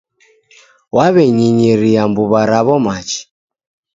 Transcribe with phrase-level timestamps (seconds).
[0.95, 3.21] W'aw'enyinyiria mbuw'a raw'o machi.